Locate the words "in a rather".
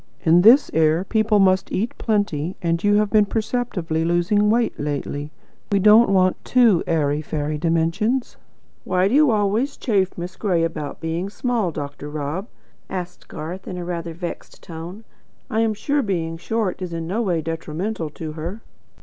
13.67-14.15